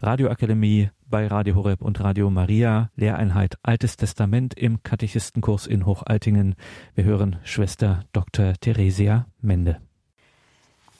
[0.00, 6.54] Radioakademie bei Radio Horeb und Radio Maria, Lehreinheit Altes Testament im Katechistenkurs in Hochaltingen.
[6.94, 8.52] Wir hören Schwester Dr.
[8.60, 9.80] Theresia Mende.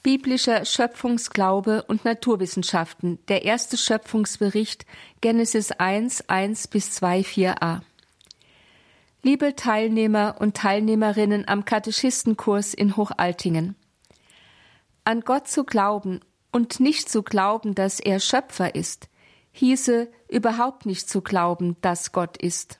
[0.03, 3.19] Biblischer Schöpfungsglaube und Naturwissenschaften.
[3.29, 4.85] Der erste Schöpfungsbericht
[5.21, 7.79] Genesis 1, 1 bis 2, 4a.
[9.23, 13.75] Liebe Teilnehmer und Teilnehmerinnen am Katechistenkurs in Hochaltingen.
[15.05, 16.19] An Gott zu glauben
[16.51, 19.09] und nicht zu glauben, dass er Schöpfer ist,
[19.51, 22.79] hieße überhaupt nicht zu glauben, dass Gott ist.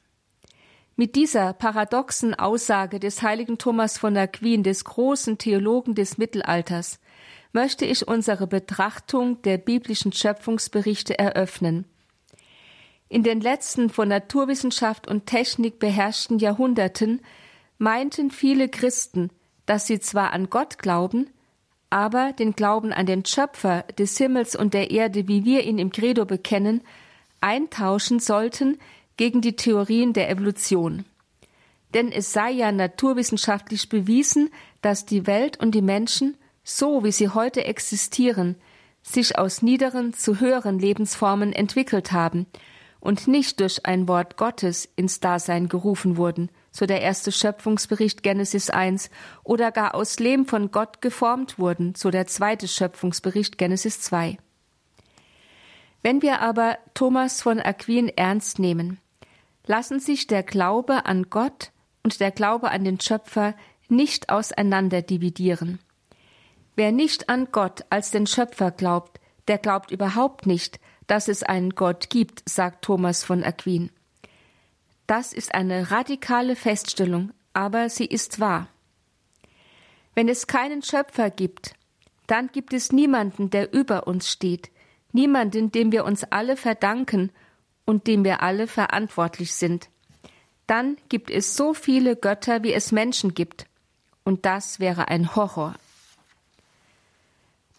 [0.96, 7.00] Mit dieser paradoxen Aussage des heiligen Thomas von Aquin, des großen Theologen des Mittelalters,
[7.54, 11.86] möchte ich unsere Betrachtung der biblischen Schöpfungsberichte eröffnen.
[13.08, 17.22] In den letzten von Naturwissenschaft und Technik beherrschten Jahrhunderten
[17.78, 19.32] meinten viele Christen,
[19.66, 21.30] dass sie zwar an Gott glauben,
[21.90, 25.92] aber den Glauben an den Schöpfer des Himmels und der Erde, wie wir ihn im
[25.92, 26.82] Credo bekennen,
[27.42, 28.78] eintauschen sollten
[29.18, 31.06] gegen die Theorien der Evolution.
[31.94, 34.50] Denn es sei ja naturwissenschaftlich bewiesen,
[34.82, 38.56] dass die Welt und die Menschen, so wie sie heute existieren,
[39.02, 42.46] sich aus niederen zu höheren Lebensformen entwickelt haben
[43.00, 48.70] und nicht durch ein Wort Gottes ins Dasein gerufen wurden, so der erste Schöpfungsbericht Genesis
[48.70, 49.10] 1,
[49.44, 54.38] oder gar aus Lehm von Gott geformt wurden, so der zweite Schöpfungsbericht Genesis 2.
[56.02, 59.00] Wenn wir aber Thomas von Aquin ernst nehmen,
[59.66, 61.72] lassen sich der Glaube an Gott
[62.04, 63.54] und der Glaube an den Schöpfer
[63.90, 65.80] nicht auseinander dividieren.
[66.76, 71.72] Wer nicht an Gott als den Schöpfer glaubt, der glaubt überhaupt nicht, dass es einen
[71.72, 73.90] Gott gibt, sagt Thomas von Aquin.
[75.10, 78.68] Das ist eine radikale Feststellung, aber sie ist wahr.
[80.14, 81.74] Wenn es keinen Schöpfer gibt,
[82.28, 84.70] dann gibt es niemanden, der über uns steht,
[85.12, 87.32] niemanden, dem wir uns alle verdanken
[87.86, 89.90] und dem wir alle verantwortlich sind.
[90.68, 93.66] Dann gibt es so viele Götter, wie es Menschen gibt,
[94.24, 95.74] und das wäre ein Horror.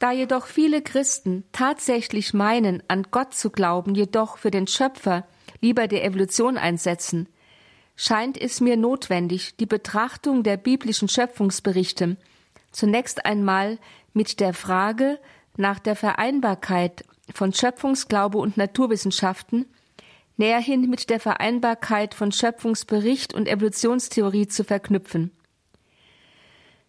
[0.01, 5.29] Da jedoch viele Christen tatsächlich meinen, an Gott zu glauben, jedoch für den Schöpfer
[5.61, 7.29] lieber der Evolution einsetzen,
[7.97, 12.17] scheint es mir notwendig, die Betrachtung der biblischen Schöpfungsberichte
[12.73, 13.79] zunächst einmal
[14.13, 15.19] mit der Frage
[15.57, 17.05] nach der Vereinbarkeit
[17.35, 19.67] von Schöpfungsglaube und Naturwissenschaften
[20.37, 25.33] näher hin mit der Vereinbarkeit von Schöpfungsbericht und Evolutionstheorie zu verknüpfen.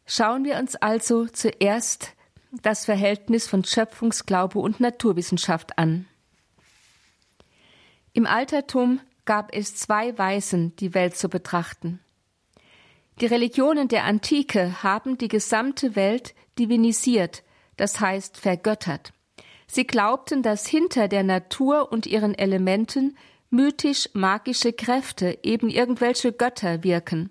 [0.06, 2.14] Schauen wir uns also zuerst
[2.64, 6.08] das Verhältnis von Schöpfungsglaube und Naturwissenschaft an.
[8.14, 12.00] Im Altertum gab es zwei Weisen, die Welt zu betrachten.
[13.22, 17.44] Die Religionen der Antike haben die gesamte Welt divinisiert,
[17.78, 19.14] das heißt vergöttert.
[19.68, 23.16] Sie glaubten, dass hinter der Natur und ihren Elementen
[23.52, 27.30] mythisch-magische Kräfte, eben irgendwelche Götter wirken.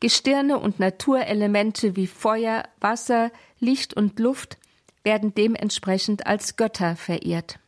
[0.00, 4.58] Gestirne und Naturelemente wie Feuer, Wasser, Licht und Luft
[5.02, 7.58] werden dementsprechend als Götter verehrt.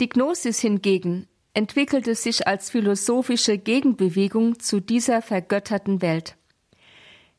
[0.00, 6.36] Die Gnosis hingegen entwickelte sich als philosophische Gegenbewegung zu dieser vergötterten Welt.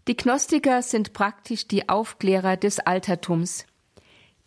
[0.08, 3.66] Die Gnostiker sind praktisch die Aufklärer des Altertums.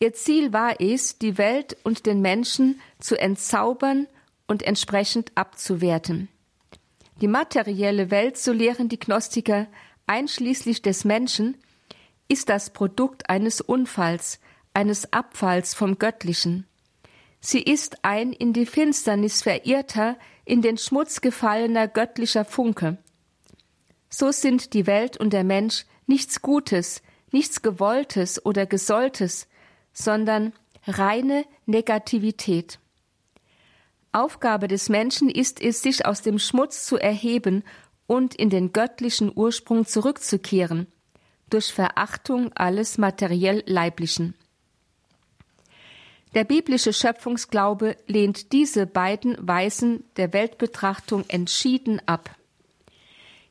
[0.01, 4.07] Ihr Ziel war es, die Welt und den Menschen zu entzaubern
[4.47, 6.29] und entsprechend abzuwerten.
[7.21, 9.67] Die materielle Welt, so lehren die Gnostiker,
[10.07, 11.57] einschließlich des Menschen,
[12.29, 14.39] ist das Produkt eines Unfalls,
[14.73, 16.68] eines Abfalls vom Göttlichen.
[17.41, 22.99] Sie ist ein in die Finsternis verirrter, in den Schmutz gefallener göttlicher Funke.
[24.11, 29.47] So sind die Welt und der Mensch nichts Gutes, nichts Gewolltes oder Gesolltes,
[29.93, 30.53] sondern
[30.87, 32.79] reine Negativität.
[34.13, 37.63] Aufgabe des Menschen ist es, sich aus dem Schmutz zu erheben
[38.07, 40.87] und in den göttlichen Ursprung zurückzukehren,
[41.51, 44.35] durch Verachtung alles materiell Leiblichen.
[46.39, 52.31] Der biblische Schöpfungsglaube lehnt diese beiden Weisen der Weltbetrachtung entschieden ab.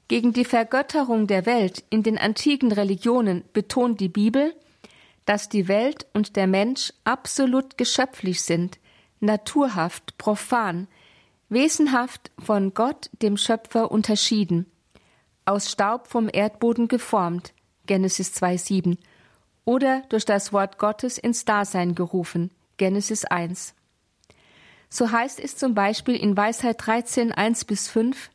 [0.07, 4.55] Gegen die Vergötterung der Welt in den antiken Religionen betont die Bibel,
[5.25, 8.79] dass die Welt und der Mensch absolut geschöpflich sind,
[9.19, 10.87] naturhaft, profan,
[11.49, 14.65] wesenhaft von Gott, dem Schöpfer, unterschieden,
[15.43, 17.53] aus Staub vom Erdboden geformt,
[17.85, 18.97] Genesis 2,7,
[19.65, 23.73] oder durch das Wort Gottes ins Dasein gerufen, Genesis 1.
[24.89, 28.29] So heißt es zum Beispiel in Weisheit 13, 1 bis 5,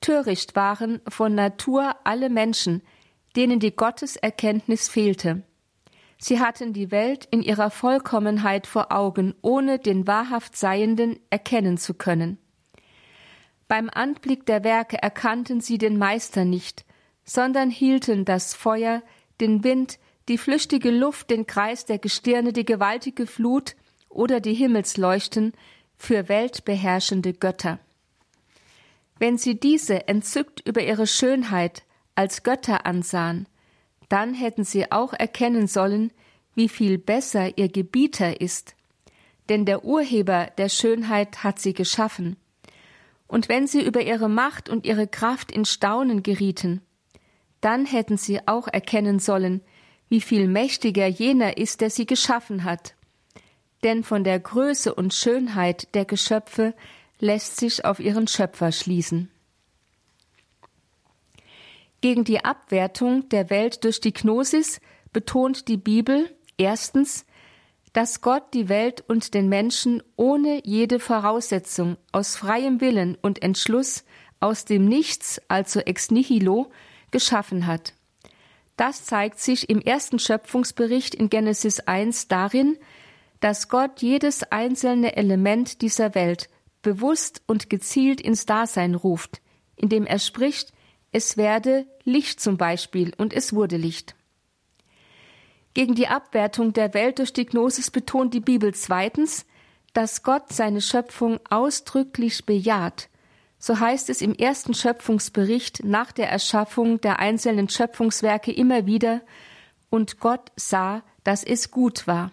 [0.00, 2.82] Töricht waren von Natur alle Menschen,
[3.36, 5.42] denen die Gotteserkenntnis fehlte.
[6.18, 11.94] Sie hatten die Welt in ihrer Vollkommenheit vor Augen, ohne den wahrhaft Seienden erkennen zu
[11.94, 12.38] können.
[13.66, 16.84] Beim Anblick der Werke erkannten sie den Meister nicht,
[17.24, 19.02] sondern hielten das Feuer,
[19.40, 19.98] den Wind,
[20.28, 23.74] die flüchtige Luft, den Kreis der Gestirne, die gewaltige Flut
[24.08, 25.52] oder die Himmelsleuchten
[25.96, 27.78] für weltbeherrschende Götter.
[29.18, 31.84] Wenn sie diese entzückt über ihre Schönheit
[32.14, 33.46] als Götter ansahen,
[34.08, 36.12] dann hätten sie auch erkennen sollen,
[36.54, 38.74] wie viel besser ihr Gebieter ist,
[39.48, 42.36] denn der Urheber der Schönheit hat sie geschaffen.
[43.26, 46.82] Und wenn sie über ihre Macht und ihre Kraft in Staunen gerieten,
[47.62, 49.62] dann hätten sie auch erkennen sollen,
[50.12, 52.94] wie viel mächtiger jener ist, der sie geschaffen hat.
[53.82, 56.74] Denn von der Größe und Schönheit der Geschöpfe
[57.18, 59.30] lässt sich auf ihren Schöpfer schließen.
[62.02, 64.82] Gegen die Abwertung der Welt durch die Gnosis
[65.14, 67.24] betont die Bibel erstens,
[67.94, 74.04] dass Gott die Welt und den Menschen ohne jede Voraussetzung aus freiem Willen und Entschluss
[74.40, 76.70] aus dem Nichts, also ex nihilo,
[77.10, 77.94] geschaffen hat.
[78.82, 82.76] Das zeigt sich im ersten Schöpfungsbericht in Genesis 1 darin,
[83.38, 86.48] dass Gott jedes einzelne Element dieser Welt
[86.82, 89.40] bewusst und gezielt ins Dasein ruft,
[89.76, 90.72] indem er spricht,
[91.12, 94.16] es werde Licht zum Beispiel und es wurde Licht.
[95.74, 99.46] Gegen die Abwertung der Welt durch die Gnosis betont die Bibel zweitens,
[99.92, 103.10] dass Gott seine Schöpfung ausdrücklich bejaht.
[103.64, 109.20] So heißt es im ersten Schöpfungsbericht nach der Erschaffung der einzelnen Schöpfungswerke immer wieder,
[109.88, 112.32] und Gott sah, dass es gut war.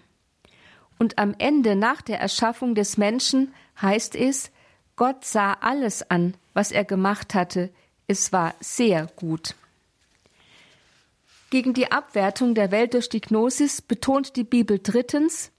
[0.98, 4.50] Und am Ende nach der Erschaffung des Menschen heißt es,
[4.96, 7.70] Gott sah alles an, was er gemacht hatte,
[8.08, 9.54] es war sehr gut.
[11.52, 15.52] Gegen die Abwertung der Welt durch die Gnosis betont die Bibel drittens,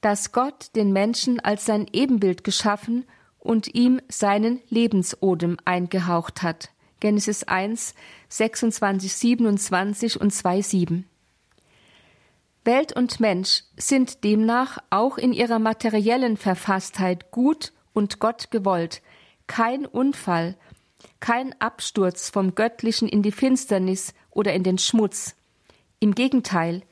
[0.00, 3.04] dass Gott den Menschen als sein Ebenbild geschaffen
[3.44, 6.70] und ihm seinen Lebensodem eingehaucht hat.
[6.98, 7.94] Genesis 1,
[8.30, 11.06] 26, 27 und 2, 7.
[12.64, 19.02] Welt und Mensch sind demnach auch in ihrer materiellen Verfasstheit gut und Gott gewollt,
[19.46, 20.56] kein Unfall,
[21.20, 25.36] kein Absturz vom Göttlichen in die Finsternis oder in den Schmutz.
[26.00, 26.82] Im Gegenteil,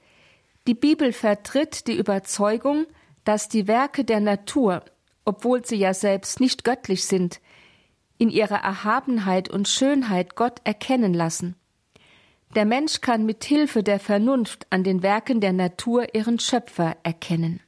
[0.67, 2.87] die Bibel vertritt die Überzeugung,
[3.25, 4.85] dass die Werke der Natur,
[5.25, 7.41] obwohl sie ja selbst nicht göttlich sind,
[8.19, 11.57] in ihrer Erhabenheit und Schönheit Gott erkennen lassen.
[12.55, 17.61] Der Mensch kann mit Hilfe der Vernunft an den Werken der Natur ihren Schöpfer erkennen.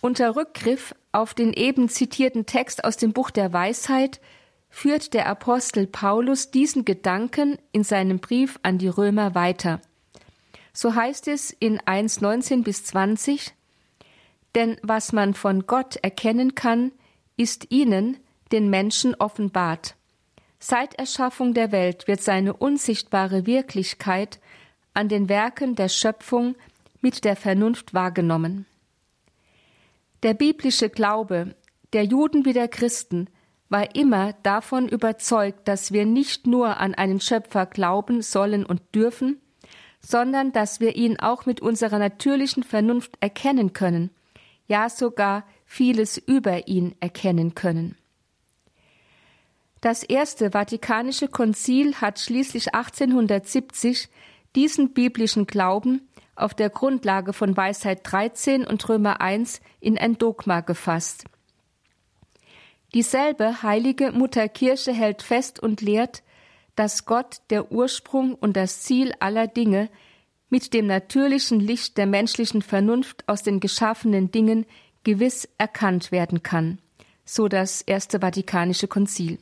[0.00, 4.20] Unter Rückgriff auf den eben zitierten Text aus dem Buch der Weisheit
[4.68, 9.80] führt der Apostel Paulus diesen Gedanken in seinem Brief an die Römer weiter.
[10.72, 13.54] So heißt es in 1.19 bis 20,
[14.54, 16.92] denn was man von Gott erkennen kann,
[17.36, 18.16] ist ihnen,
[18.52, 19.94] den Menschen, offenbart.
[20.58, 24.40] Seit Erschaffung der Welt wird seine unsichtbare Wirklichkeit
[24.94, 26.56] an den Werken der Schöpfung
[27.00, 28.66] mit der Vernunft wahrgenommen.
[30.24, 31.54] Der biblische Glaube
[31.92, 33.28] der Juden wie der Christen
[33.68, 39.40] war immer davon überzeugt, dass wir nicht nur an einen Schöpfer glauben sollen und dürfen,
[40.00, 44.10] sondern dass wir ihn auch mit unserer natürlichen Vernunft erkennen können,
[44.68, 47.96] ja sogar vieles über ihn erkennen können.
[49.80, 54.08] Das erste Vatikanische Konzil hat schließlich 1870
[54.54, 60.60] diesen biblischen Glauben auf der Grundlage von Weisheit 13 und Römer 1 in ein Dogma
[60.60, 61.24] gefasst.
[62.94, 66.22] Dieselbe heilige Mutterkirche hält fest und lehrt,
[66.74, 69.90] dass Gott der Ursprung und das Ziel aller Dinge
[70.50, 74.66] mit dem natürlichen Licht der menschlichen Vernunft aus den geschaffenen Dingen
[75.04, 76.78] gewiss erkannt werden kann,
[77.24, 79.38] so das Erste Vatikanische Konzil.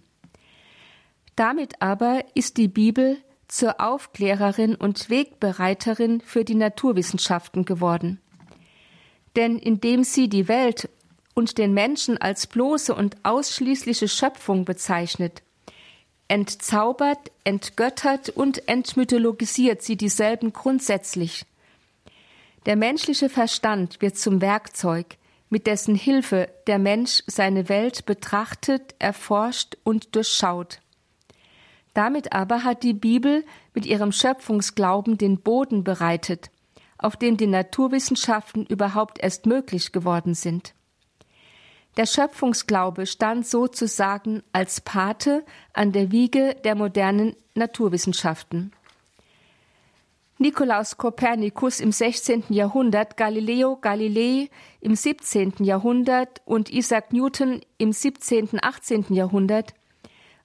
[1.37, 8.21] Damit aber ist die Bibel zur Aufklärerin und Wegbereiterin für die Naturwissenschaften geworden.
[9.37, 10.89] Denn indem sie die Welt
[11.35, 15.43] und den Menschen als bloße und ausschließliche Schöpfung bezeichnet,
[16.29, 21.47] entzaubert, entgöttert und entmythologisiert sie dieselben grundsätzlich.
[22.67, 25.17] Der menschliche Verstand wird zum Werkzeug,
[25.49, 30.81] mit dessen Hilfe der Mensch seine Welt betrachtet, erforscht und durchschaut.
[31.95, 36.51] Damit aber hat die Bibel mit ihrem Schöpfungsglauben den Boden bereitet,
[36.99, 40.75] auf dem die Naturwissenschaften überhaupt erst möglich geworden sind.
[41.97, 48.73] Der Schöpfungsglaube stand sozusagen als Pate an der Wiege der modernen Naturwissenschaften.
[50.39, 52.45] Nikolaus Kopernikus im 16.
[52.51, 54.51] Jahrhundert, Galileo Galilei
[54.83, 55.55] im 17.
[55.61, 58.59] Jahrhundert und Isaac Newton im 17.
[58.61, 59.07] 18.
[59.15, 59.73] Jahrhundert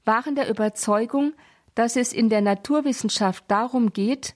[0.05, 1.33] waren der Überzeugung,
[1.75, 4.35] dass es in der Naturwissenschaft darum geht,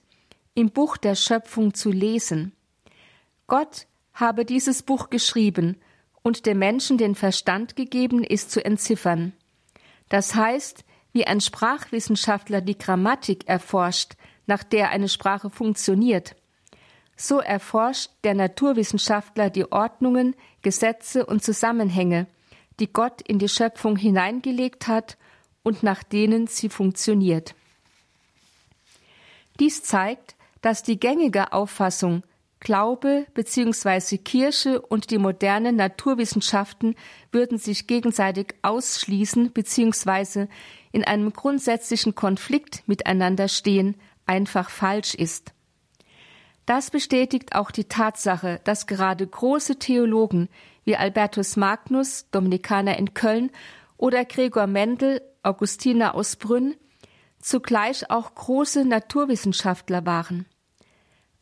[0.52, 2.52] im Buch der Schöpfung zu lesen.
[3.46, 5.78] Gott habe dieses Buch geschrieben
[6.26, 9.32] und dem Menschen den Verstand gegeben, es zu entziffern.
[10.08, 14.14] Das heißt, wie ein Sprachwissenschaftler die Grammatik erforscht,
[14.48, 16.34] nach der eine Sprache funktioniert.
[17.16, 22.26] So erforscht der Naturwissenschaftler die Ordnungen, Gesetze und Zusammenhänge,
[22.80, 25.16] die Gott in die Schöpfung hineingelegt hat
[25.62, 27.54] und nach denen sie funktioniert.
[29.60, 32.24] Dies zeigt, dass die gängige Auffassung
[32.60, 34.18] Glaube bzw.
[34.18, 36.94] Kirche und die modernen Naturwissenschaften
[37.30, 40.46] würden sich gegenseitig ausschließen bzw.
[40.92, 45.52] in einem grundsätzlichen Konflikt miteinander stehen, einfach falsch ist.
[46.64, 50.48] Das bestätigt auch die Tatsache, dass gerade große Theologen
[50.84, 53.50] wie Albertus Magnus, Dominikaner in Köln,
[53.98, 56.74] oder Gregor Mendel, Augustiner aus Brünn,
[57.40, 60.46] zugleich auch große Naturwissenschaftler waren.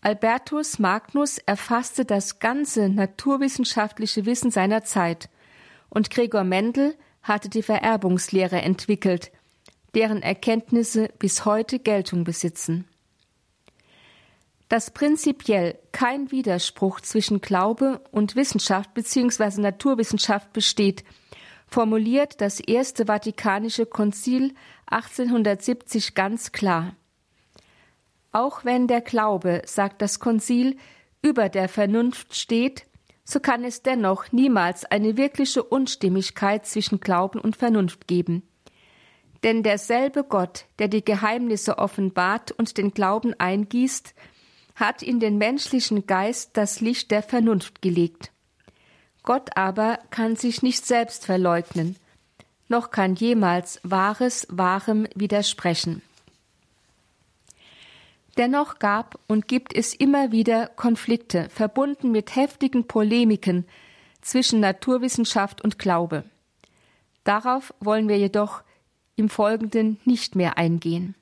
[0.04, 5.30] Albertus Magnus erfasste das ganze naturwissenschaftliche Wissen seiner Zeit,
[5.88, 9.32] und Gregor Mendel hatte die Vererbungslehre entwickelt,
[9.94, 12.87] deren Erkenntnisse bis heute Geltung besitzen.
[14.68, 19.62] Dass prinzipiell kein Widerspruch zwischen Glaube und Wissenschaft bzw.
[19.62, 21.02] Naturwissenschaft besteht,
[21.66, 24.52] formuliert das Erste Vatikanische Konzil
[24.84, 26.94] 1870 ganz klar.
[28.34, 30.76] Auch wenn der Glaube, sagt das Konzil,
[31.22, 32.84] über der Vernunft steht,
[33.22, 38.42] so kann es dennoch niemals eine wirkliche Unstimmigkeit zwischen Glauben und Vernunft geben.
[39.44, 44.14] Denn derselbe Gott, der die Geheimnisse offenbart und den Glauben eingießt,
[44.74, 48.32] hat in den menschlichen Geist das Licht der Vernunft gelegt.
[49.22, 51.94] Gott aber kann sich nicht selbst verleugnen,
[52.66, 56.02] noch kann jemals Wahres Wahrem widersprechen.
[58.36, 63.66] Dennoch gab und gibt es immer wieder Konflikte, verbunden mit heftigen Polemiken
[64.20, 66.24] zwischen Naturwissenschaft und Glaube.
[67.22, 68.62] Darauf wollen wir jedoch
[69.16, 71.14] im Folgenden nicht mehr eingehen.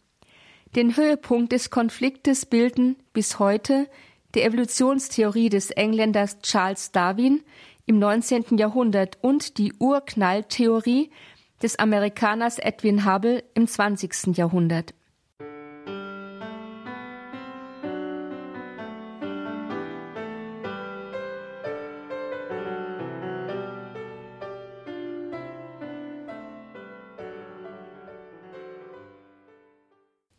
[0.74, 3.88] Den Höhepunkt des Konfliktes bilden bis heute
[4.34, 7.42] die Evolutionstheorie des Engländers Charles Darwin
[7.84, 8.56] im 19.
[8.56, 11.10] Jahrhundert und die Urknalltheorie
[11.62, 14.36] des Amerikaners Edwin Hubble im 20.
[14.36, 14.94] Jahrhundert.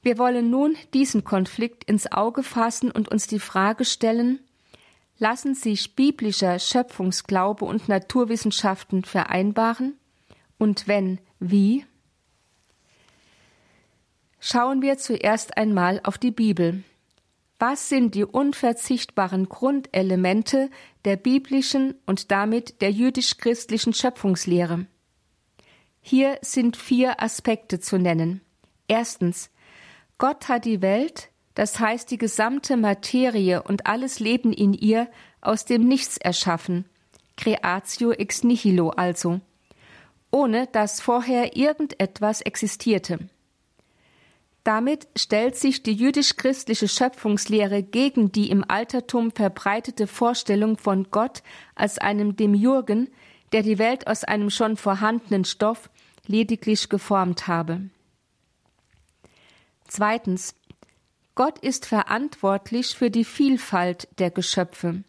[0.03, 4.41] Wir wollen nun diesen Konflikt ins Auge fassen und uns die Frage stellen,
[5.17, 9.97] lassen sich biblischer Schöpfungsglaube und Naturwissenschaften vereinbaren?
[10.57, 11.85] Und wenn, wie?
[14.41, 16.83] Schauen wir zuerst einmal auf die Bibel.
[17.57, 20.69] Was sind die unverzichtbaren Grundelemente
[21.05, 24.85] der biblischen und damit der jüdisch-christlichen Schöpfungslehre?
[26.01, 28.41] Hier sind vier Aspekte zu nennen.
[28.89, 29.49] Erstens
[30.23, 35.09] Gott hat die Welt, das heißt die gesamte Materie und alles Leben in ihr,
[35.41, 36.85] aus dem Nichts erschaffen,
[37.35, 39.41] Creatio ex nihilo also,
[40.31, 43.19] ohne dass vorher irgendetwas existierte.
[44.63, 51.43] Damit stellt sich die jüdisch-christliche Schöpfungslehre gegen die im Altertum verbreitete Vorstellung von Gott
[51.75, 53.09] als einem Demiurgen,
[53.51, 55.89] der die Welt aus einem schon vorhandenen Stoff
[56.27, 57.89] lediglich geformt habe.
[59.95, 60.55] Zweitens.
[61.35, 65.03] Gott ist verantwortlich für die Vielfalt der Geschöpfe.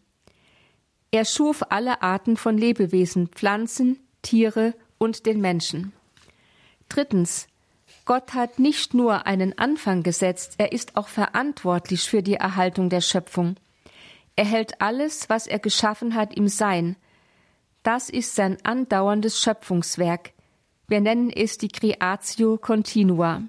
[1.09, 5.91] Er schuf alle Arten von Lebewesen, Pflanzen, Tiere und den Menschen.
[6.87, 7.47] Drittens.
[8.05, 13.01] Gott hat nicht nur einen Anfang gesetzt, er ist auch verantwortlich für die Erhaltung der
[13.01, 13.55] Schöpfung.
[14.35, 16.95] Er hält alles, was er geschaffen hat, im Sein.
[17.81, 20.33] Das ist sein andauerndes Schöpfungswerk.
[20.87, 23.41] Wir nennen es die Creatio Continua.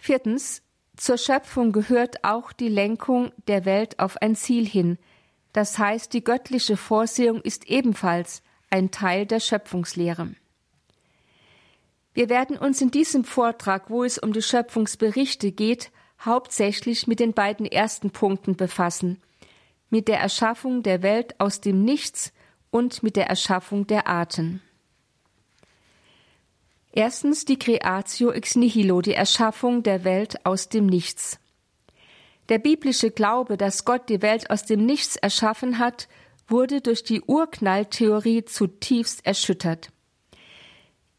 [0.00, 0.62] Viertens.
[0.96, 4.98] Zur Schöpfung gehört auch die Lenkung der Welt auf ein Ziel hin.
[5.52, 10.34] Das heißt, die göttliche Vorsehung ist ebenfalls ein Teil der Schöpfungslehre.
[12.14, 15.90] Wir werden uns in diesem Vortrag, wo es um die Schöpfungsberichte geht,
[16.24, 19.20] hauptsächlich mit den beiden ersten Punkten befassen,
[19.90, 22.32] mit der Erschaffung der Welt aus dem Nichts
[22.70, 24.62] und mit der Erschaffung der Arten.
[26.92, 31.38] Erstens die Creatio ex nihilo, die Erschaffung der Welt aus dem Nichts.
[32.48, 36.08] Der biblische Glaube, dass Gott die Welt aus dem Nichts erschaffen hat,
[36.48, 39.90] wurde durch die Urknalltheorie zutiefst erschüttert.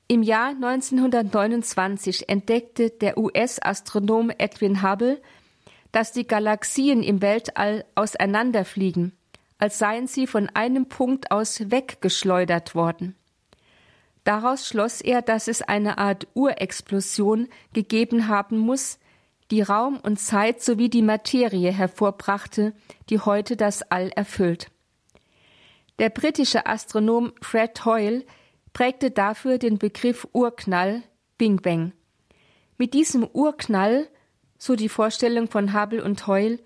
[0.07, 5.21] Im Jahr 1929 entdeckte der US-Astronom Edwin Hubble,
[5.93, 9.13] dass die Galaxien im Weltall auseinanderfliegen,
[9.57, 13.15] als seien sie von einem Punkt aus weggeschleudert worden.
[14.23, 18.99] Daraus schloss er, dass es eine Art Urexplosion gegeben haben muss,
[19.49, 22.73] die Raum und Zeit sowie die Materie hervorbrachte,
[23.09, 24.67] die heute das All erfüllt.
[25.99, 28.23] Der britische Astronom Fred Hoyle
[28.73, 31.03] prägte dafür den Begriff Urknall
[31.37, 31.91] Bing Bang.
[32.77, 34.07] Mit diesem Urknall,
[34.57, 36.59] so die Vorstellung von Hubble und Hoyle,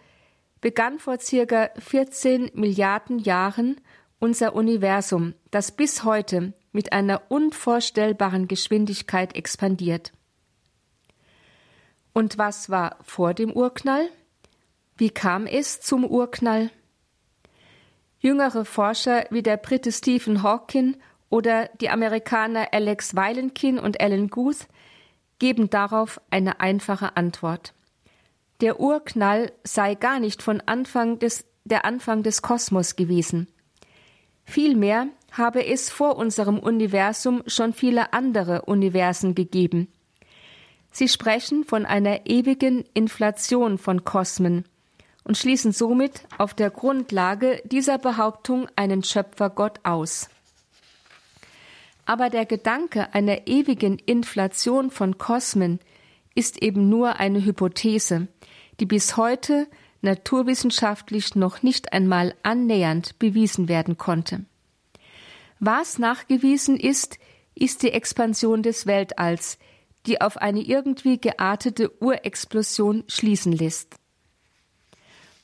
[0.61, 3.81] begann vor circa 14 Milliarden Jahren
[4.19, 10.11] unser Universum, das bis heute mit einer unvorstellbaren Geschwindigkeit expandiert.
[12.13, 14.09] Und was war vor dem Urknall?
[14.97, 16.69] Wie kam es zum Urknall?
[18.19, 20.97] Jüngere Forscher wie der Brite Stephen Hawking
[21.29, 24.67] oder die Amerikaner Alex Weilenkin und Alan Guth
[25.39, 27.73] geben darauf eine einfache Antwort.
[28.59, 33.47] Der Urknall sei gar nicht von Anfang des, der Anfang des Kosmos gewesen.
[34.43, 39.87] Vielmehr habe es vor unserem Universum schon viele andere Universen gegeben,
[40.97, 44.63] Sie sprechen von einer ewigen Inflation von Kosmen
[45.25, 50.29] und schließen somit auf der Grundlage dieser Behauptung einen Schöpfergott aus.
[52.05, 55.79] Aber der Gedanke einer ewigen Inflation von Kosmen
[56.33, 58.29] ist eben nur eine Hypothese,
[58.79, 59.67] die bis heute
[60.01, 64.45] naturwissenschaftlich noch nicht einmal annähernd bewiesen werden konnte.
[65.59, 67.17] Was nachgewiesen ist,
[67.55, 69.57] ist die Expansion des Weltalls,
[70.05, 73.95] die auf eine irgendwie geartete Urexplosion schließen lässt.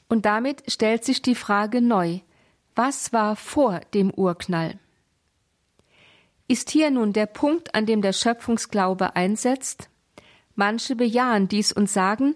[0.08, 2.20] Und damit stellt sich die Frage neu,
[2.75, 4.77] was war vor dem Urknall?
[6.48, 9.89] Ist hier nun der Punkt, an dem der Schöpfungsglaube einsetzt?
[10.56, 12.36] Manche bejahen dies und sagen,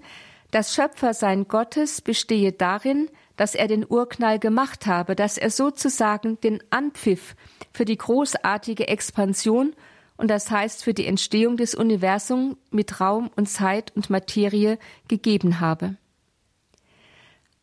[0.51, 6.63] das Schöpfersein Gottes bestehe darin, dass er den Urknall gemacht habe, dass er sozusagen den
[6.69, 7.35] Anpfiff
[7.73, 9.75] für die großartige Expansion
[10.17, 15.59] und das heißt für die Entstehung des Universums mit Raum und Zeit und Materie gegeben
[15.59, 15.97] habe.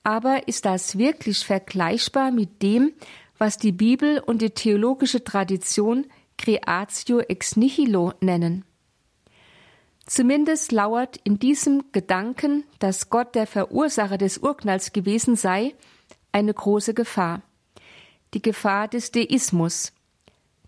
[0.04, 2.92] Aber ist das wirklich vergleichbar mit dem,
[3.38, 8.64] was die Bibel und die theologische Tradition Creatio ex nihilo nennen?
[10.12, 15.74] Zumindest lauert in diesem Gedanken, dass Gott der Verursacher des Urknalls gewesen sei,
[16.32, 17.40] eine große Gefahr.
[18.34, 19.94] Die Gefahr des Deismus,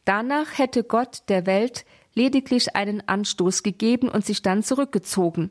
[0.06, 5.50] Danach hätte Gott der Welt lediglich einen Anstoß gegeben und sich dann zurückgezogen,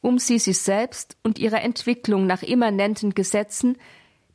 [0.00, 3.76] um sie sich selbst und ihrer Entwicklung nach immanenten Gesetzen,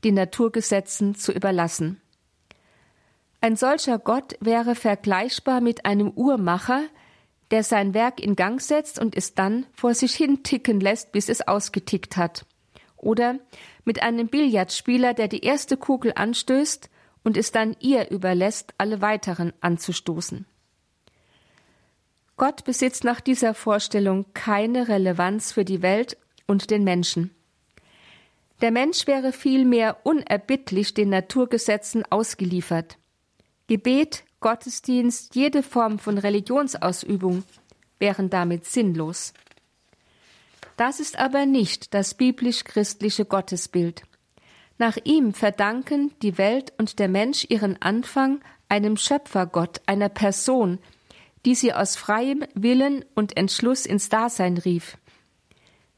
[0.04, 2.00] den Naturgesetzen, zu überlassen.
[3.42, 6.84] Ein solcher Gott wäre vergleichbar mit einem Uhrmacher,
[7.52, 11.30] der sein Werk in Gang setzt und es dann vor sich hin ticken lässt, bis
[11.30, 12.46] es ausgetickt hat.
[12.98, 13.40] Oder
[13.86, 16.90] mit einem Billardspieler, der die erste Kugel anstößt
[17.24, 20.46] und es dann ihr überlässt, alle weiteren anzustoßen.
[22.38, 27.32] Gott besitzt nach dieser Vorstellung keine Relevanz für die Welt und den Menschen.
[28.62, 32.98] Der Mensch wäre vielmehr unerbittlich den Naturgesetzen ausgeliefert.
[33.68, 37.44] Gebet, Gottesdienst, jede Form von Religionsausübung
[38.00, 39.34] wären damit sinnlos.
[40.78, 44.04] Das ist aber nicht das biblisch-christliche Gottesbild.
[44.78, 50.80] Nach ihm verdanken die Welt und der Mensch ihren Anfang einem Schöpfergott, einer Person,
[51.46, 54.98] die sie aus freiem Willen und Entschluss ins Dasein rief.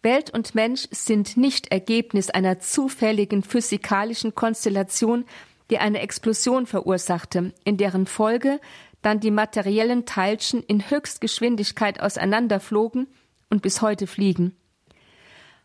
[0.02, 5.26] Welt und Mensch sind nicht Ergebnis einer zufälligen physikalischen Konstellation,
[5.72, 8.60] die eine Explosion verursachte, in deren Folge
[9.02, 13.08] dann die materiellen Teilchen in Höchstgeschwindigkeit auseinanderflogen
[13.50, 14.56] und bis heute fliegen.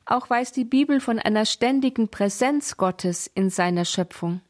[0.06, 4.40] Auch weiß die Bibel von einer ständigen Präsenz Gottes in seiner Schöpfung.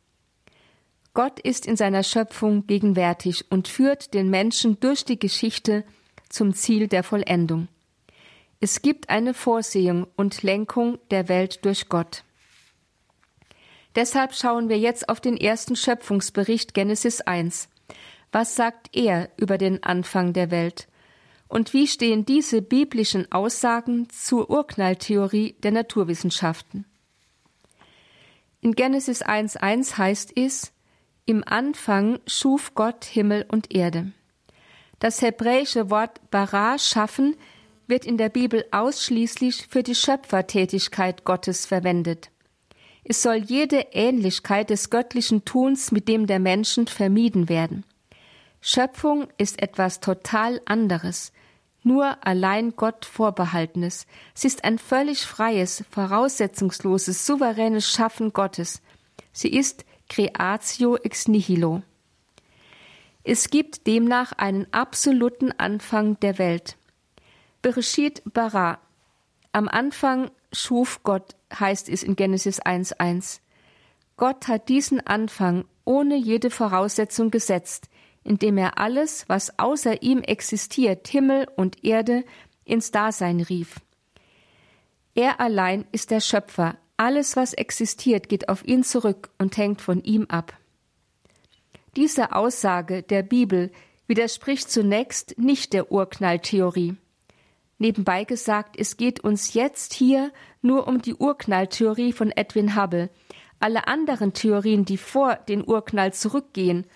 [1.15, 5.85] Gott ist in seiner Schöpfung gegenwärtig und führt den Menschen durch die Geschichte
[6.29, 7.69] zum Ziel der Vollendung.
[8.61, 12.23] Es gibt eine Vorsehung und Lenkung der Welt durch Gott.
[13.97, 17.71] Deshalb schauen wir jetzt auf den ersten Schöpfungsbericht Genesis 1.
[18.31, 20.87] Was sagt er über den Anfang der Welt?
[21.49, 26.85] Und wie stehen diese biblischen Aussagen zur Urknalltheorie der Naturwissenschaften?
[28.61, 30.73] In Genesis 1.1 heißt es,
[31.25, 34.13] im Anfang schuf Gott Himmel und Erde.
[34.99, 37.35] Das hebräische Wort bara schaffen
[37.87, 42.31] wird in der Bibel ausschließlich für die Schöpfertätigkeit Gottes verwendet.
[43.09, 47.85] Es soll jede Ähnlichkeit des göttlichen Tuns mit dem der Menschen vermieden werden.
[48.61, 51.33] Schöpfung ist etwas total anderes,
[51.85, 54.09] nur allein Gott vorbehaltenes.
[54.35, 58.83] Sie ist ein völlig freies, voraussetzungsloses, souveränes Schaffen Gottes.
[59.33, 61.83] Sie ist Creatio ex nihilo.
[63.23, 66.77] Es gibt demnach einen absoluten Anfang der Welt.
[67.63, 68.81] Bereshit bara.
[69.53, 73.41] Am Anfang schuf Gott, heißt es in Genesis 1.1.
[74.17, 77.89] Gott hat diesen Anfang ohne jede Voraussetzung gesetzt,
[78.25, 82.25] indem er alles, was außer ihm existiert, Himmel und Erde,
[82.65, 83.77] ins Dasein rief.
[85.15, 90.03] Er allein ist der Schöpfer, alles, was existiert, geht auf ihn zurück und hängt von
[90.03, 90.55] ihm ab.
[91.95, 93.71] Diese Aussage der Bibel
[94.07, 96.97] widerspricht zunächst nicht der Urknalltheorie.
[97.79, 103.11] Nebenbei gesagt, es geht uns jetzt hier nur um die Urknalltheorie von Edwin Hubble.
[103.61, 106.87] Alle anderen Theorien, die vor den Urknall zurückgehen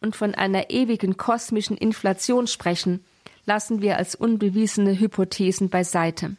[0.00, 3.04] und von einer ewigen kosmischen Inflation sprechen,
[3.46, 6.36] lassen wir als unbewiesene Hypothesen beiseite.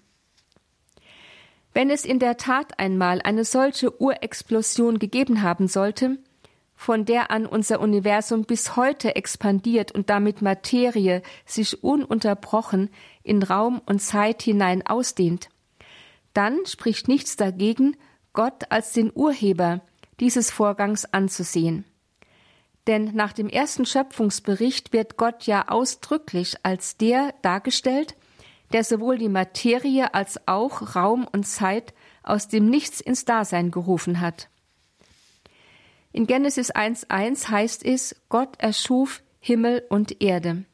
[1.74, 6.18] Wenn es in der Tat einmal eine solche Urexplosion gegeben haben sollte,
[6.76, 12.90] von der an unser Universum bis heute expandiert und damit Materie sich ununterbrochen
[13.24, 15.50] in Raum und Zeit hinein ausdehnt,
[16.34, 17.96] dann spricht nichts dagegen,
[18.34, 19.82] Gott als den Urheber
[20.20, 21.86] dieses Vorgangs anzusehen.
[22.88, 28.16] Denn nach dem ersten Schöpfungsbericht wird Gott ja ausdrücklich als der dargestellt,
[28.72, 34.22] der sowohl die Materie als auch Raum und Zeit aus dem Nichts ins Dasein gerufen
[34.22, 34.50] hat.
[36.12, 40.66] In Genesis 1.1 heißt es, Gott erschuf Himmel und Erde.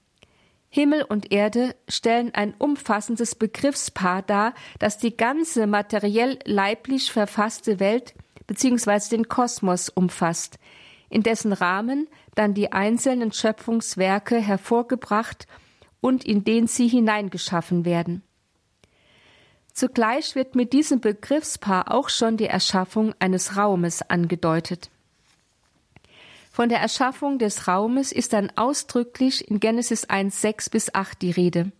[0.75, 8.13] Himmel und Erde stellen ein umfassendes Begriffspaar dar, das die ganze materiell leiblich verfasste Welt
[8.45, 9.15] bzw.
[9.15, 10.59] den Kosmos umfasst,
[11.09, 15.47] in dessen Rahmen dann die einzelnen Schöpfungswerke hervorgebracht
[16.01, 18.21] und in den sie hineingeschaffen werden.
[19.71, 24.89] Zugleich wird mit diesem Begriffspaar auch schon die Erschaffung eines Raumes angedeutet.
[26.55, 31.31] Von der Erschaffung des Raumes ist dann ausdrücklich in Genesis 1, 6 bis 8 die
[31.31, 31.73] Rede.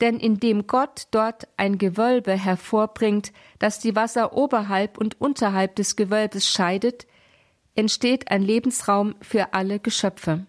[0.00, 6.48] Denn indem Gott dort ein Gewölbe hervorbringt, das die Wasser oberhalb und unterhalb des Gewölbes
[6.48, 7.06] scheidet,
[7.76, 10.44] entsteht ein Lebensraum für alle Geschöpfe.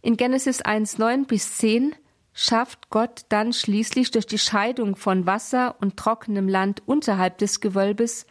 [0.00, 1.94] In Genesis 1, 9 bis 10
[2.32, 8.24] schafft Gott dann schließlich durch die Scheidung von Wasser und trockenem Land unterhalb des Gewölbes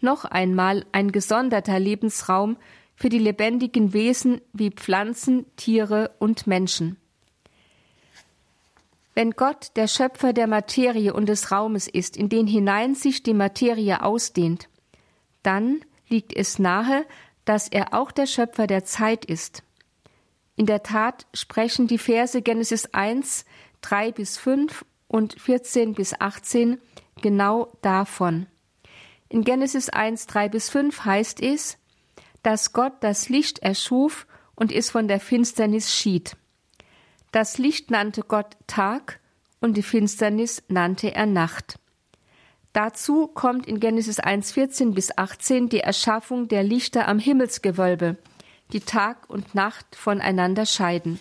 [0.00, 2.56] noch einmal ein gesonderter Lebensraum
[2.98, 6.96] für die lebendigen Wesen wie Pflanzen, Tiere und Menschen.
[9.14, 13.34] Wenn Gott der Schöpfer der Materie und des Raumes ist, in den hinein sich die
[13.34, 14.68] Materie ausdehnt,
[15.44, 17.06] dann liegt es nahe,
[17.44, 19.62] dass er auch der Schöpfer der Zeit ist.
[20.56, 23.44] In der Tat sprechen die Verse Genesis 1,
[23.82, 26.80] 3 bis 5 und 14 bis 18
[27.22, 28.46] genau davon.
[29.28, 31.77] In Genesis 1, 3 bis 5 heißt es,
[32.48, 36.34] dass Gott das Licht erschuf und es von der Finsternis schied.
[37.30, 39.20] Das Licht nannte Gott Tag
[39.60, 41.78] und die Finsternis nannte er Nacht.
[42.72, 48.16] Dazu kommt in Genesis 1, 14 bis 18 die Erschaffung der Lichter am Himmelsgewölbe,
[48.72, 51.20] die Tag und Nacht voneinander scheiden.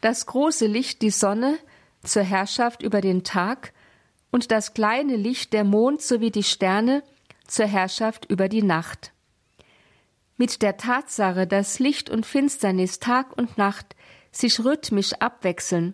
[0.00, 1.58] Das große Licht, die Sonne,
[2.02, 3.72] zur Herrschaft über den Tag
[4.32, 7.04] und das kleine Licht, der Mond sowie die Sterne,
[7.46, 9.12] zur Herrschaft über die Nacht.
[10.40, 13.94] Mit der Tatsache, dass Licht und Finsternis Tag und Nacht
[14.32, 15.92] sich rhythmisch abwechseln,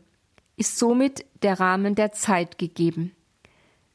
[0.56, 3.10] ist somit der Rahmen der Zeit gegeben.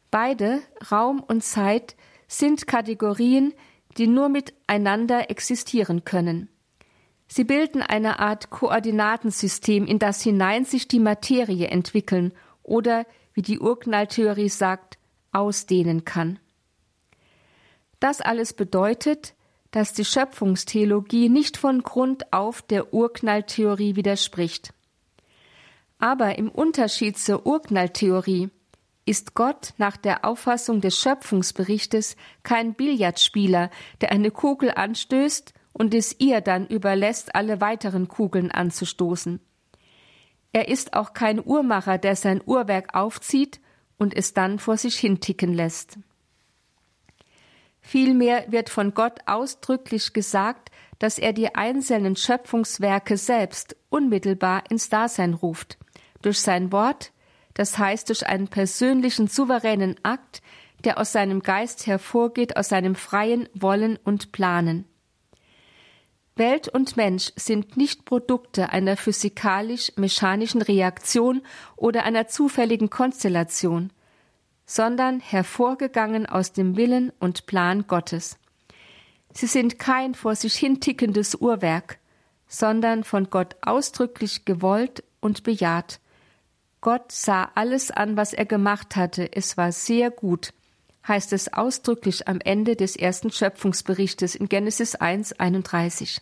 [0.10, 0.60] Beide,
[0.92, 1.96] Raum und Zeit,
[2.28, 3.54] sind Kategorien,
[3.98, 6.50] die nur miteinander existieren können.
[7.30, 13.62] Sie bilden eine Art Koordinatensystem, in das hinein sich die Materie entwickeln oder, wie die
[13.62, 14.98] Urknalltheorie sagt,
[15.32, 16.40] ausdehnen kann.
[18.02, 19.34] Das alles bedeutet,
[19.72, 24.74] dass die Schöpfungstheologie nicht von Grund auf der Urknalltheorie widerspricht.
[25.98, 28.50] Aber im Unterschied zur Urknalltheorie
[29.06, 33.70] ist Gott nach der Auffassung des Schöpfungsberichtes kein Billardspieler,
[34.02, 39.40] der eine Kugel anstößt und es ihr dann überlässt, alle weiteren Kugeln anzustoßen.
[40.54, 43.62] Er ist auch kein Uhrmacher, der sein Uhrwerk aufzieht
[43.98, 45.98] und es dann vor sich hinticken lässt.
[47.92, 55.34] Vielmehr wird von Gott ausdrücklich gesagt, dass er die einzelnen Schöpfungswerke selbst unmittelbar ins Dasein
[55.34, 55.78] ruft,
[56.22, 57.12] durch sein Wort,
[57.54, 60.42] das heißt durch einen persönlichen souveränen Akt,
[60.86, 64.86] der aus seinem Geist hervorgeht, aus seinem freien Wollen und Planen.
[66.38, 71.42] Welt und Mensch sind nicht Produkte einer physikalisch-mechanischen Reaktion
[71.76, 73.92] oder einer zufälligen Konstellation,
[74.72, 78.38] sondern hervorgegangen aus dem Willen und Plan Gottes.
[79.34, 82.00] Sie sind kein vor sich hin tickendes Uhrwerk,
[82.48, 86.00] sondern von Gott ausdrücklich gewollt und bejaht.
[86.80, 90.54] Gott sah alles an, was er gemacht hatte, es war sehr gut,
[91.06, 96.22] heißt es ausdrücklich am Ende des ersten Schöpfungsberichtes in Genesis 1, 31.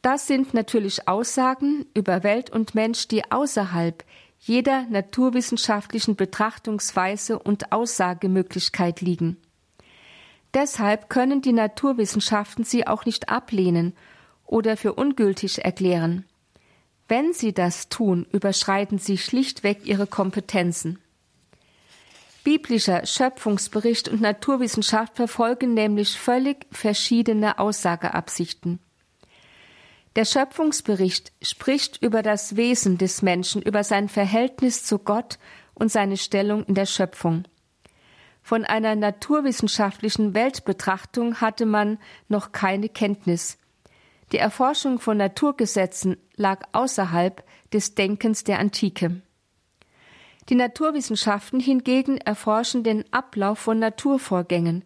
[0.00, 4.04] Das sind natürlich Aussagen über Welt und Mensch, die außerhalb
[4.44, 9.36] jeder naturwissenschaftlichen Betrachtungsweise und Aussagemöglichkeit liegen.
[10.52, 13.94] Deshalb können die Naturwissenschaften sie auch nicht ablehnen
[14.44, 16.24] oder für ungültig erklären.
[17.06, 20.98] Wenn sie das tun, überschreiten sie schlichtweg ihre Kompetenzen.
[22.42, 28.80] Biblischer Schöpfungsbericht und Naturwissenschaft verfolgen nämlich völlig verschiedene Aussageabsichten.
[30.14, 35.38] Der Schöpfungsbericht spricht über das Wesen des Menschen, über sein Verhältnis zu Gott
[35.74, 37.44] und seine Stellung in der Schöpfung.
[38.42, 41.98] Von einer naturwissenschaftlichen Weltbetrachtung hatte man
[42.28, 43.56] noch keine Kenntnis.
[44.32, 49.22] Die Erforschung von Naturgesetzen lag außerhalb des Denkens der Antike.
[50.48, 54.84] Die Naturwissenschaften hingegen erforschen den Ablauf von Naturvorgängen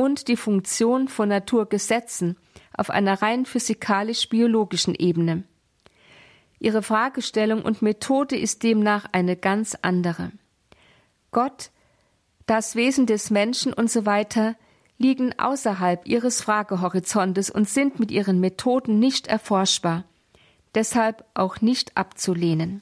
[0.00, 2.38] und die Funktion von Naturgesetzen
[2.74, 5.44] auf einer rein physikalisch-biologischen Ebene.
[6.58, 10.32] Ihre Fragestellung und Methode ist demnach eine ganz andere.
[11.32, 11.70] Gott,
[12.46, 14.56] das Wesen des Menschen und so weiter
[14.96, 20.04] liegen außerhalb ihres Fragehorizontes und sind mit ihren Methoden nicht erforschbar,
[20.74, 22.80] deshalb auch nicht abzulehnen.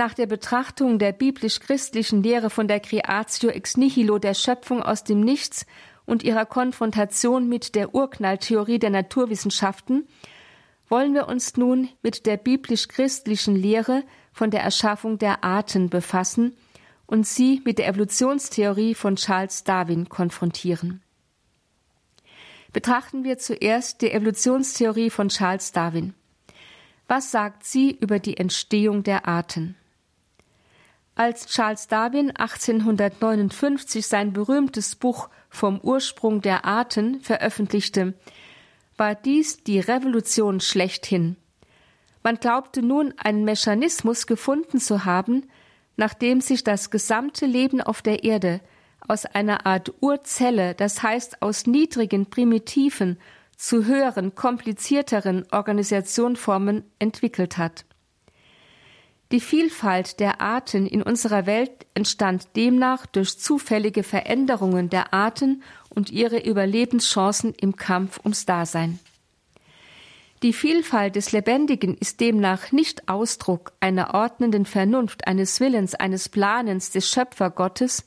[0.00, 5.20] Nach der Betrachtung der biblisch-christlichen Lehre von der Creatio ex nihilo der Schöpfung aus dem
[5.20, 5.66] Nichts
[6.06, 10.08] und ihrer Konfrontation mit der Urknalltheorie der Naturwissenschaften
[10.88, 16.56] wollen wir uns nun mit der biblisch-christlichen Lehre von der Erschaffung der Arten befassen
[17.04, 21.02] und sie mit der Evolutionstheorie von Charles Darwin konfrontieren.
[22.72, 26.14] Betrachten wir zuerst die Evolutionstheorie von Charles Darwin.
[27.06, 29.76] Was sagt sie über die Entstehung der Arten?
[31.20, 38.14] Als Charles Darwin 1859 sein berühmtes Buch vom Ursprung der Arten veröffentlichte,
[38.96, 41.36] war dies die Revolution schlechthin.
[42.22, 45.50] Man glaubte nun einen Mechanismus gefunden zu haben,
[45.98, 48.62] nachdem sich das gesamte Leben auf der Erde
[49.06, 53.18] aus einer Art Urzelle, das heißt aus niedrigen, primitiven
[53.58, 57.84] zu höheren, komplizierteren Organisationformen entwickelt hat.
[59.32, 66.10] Die Vielfalt der Arten in unserer Welt entstand demnach durch zufällige Veränderungen der Arten und
[66.10, 68.98] ihre Überlebenschancen im Kampf ums Dasein.
[70.42, 76.90] Die Vielfalt des Lebendigen ist demnach nicht Ausdruck einer ordnenden Vernunft, eines Willens, eines Planens
[76.90, 78.06] des Schöpfergottes,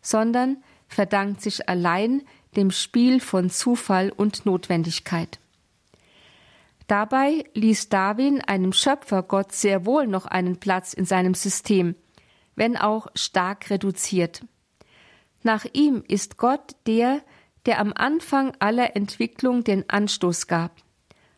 [0.00, 2.22] sondern verdankt sich allein
[2.56, 5.38] dem Spiel von Zufall und Notwendigkeit.
[6.92, 11.94] Dabei ließ Darwin einem Schöpfergott sehr wohl noch einen Platz in seinem System,
[12.54, 14.44] wenn auch stark reduziert.
[15.42, 17.22] Nach ihm ist Gott der,
[17.64, 20.82] der am Anfang aller Entwicklung den Anstoß gab.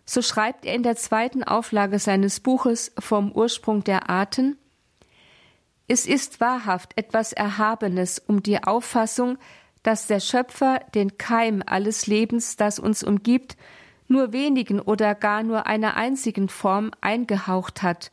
[0.04, 4.58] So schreibt er in der zweiten Auflage seines Buches vom Ursprung der Arten
[5.86, 9.38] Es ist wahrhaft etwas Erhabenes um die Auffassung,
[9.84, 13.56] dass der Schöpfer den Keim alles Lebens, das uns umgibt,
[14.08, 18.10] nur wenigen oder gar nur einer einzigen Form eingehaucht hat,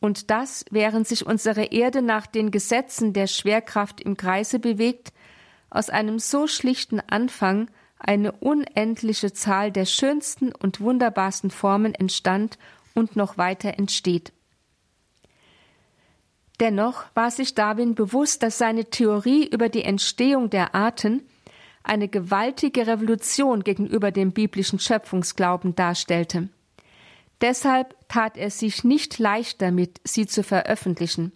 [0.00, 5.12] und das, während sich unsere Erde nach den Gesetzen der Schwerkraft im Kreise bewegt,
[5.68, 12.58] aus einem so schlichten Anfang eine unendliche Zahl der schönsten und wunderbarsten Formen entstand
[12.94, 14.32] und noch weiter entsteht.
[16.60, 21.22] Dennoch war sich Darwin bewusst, dass seine Theorie über die Entstehung der Arten
[21.82, 26.48] eine gewaltige Revolution gegenüber dem biblischen Schöpfungsglauben darstellte.
[27.40, 31.32] Deshalb tat er sich nicht leicht damit, sie zu veröffentlichen.